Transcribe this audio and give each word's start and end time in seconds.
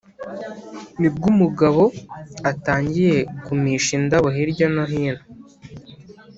ni 0.99 1.09
bwo 1.13 1.27
umugabo 1.33 1.83
atangiye 2.51 3.17
kumisha 3.45 3.91
indabo 3.99 4.27
hirya 4.35 4.67
no 4.75 4.83
hino 4.91 5.23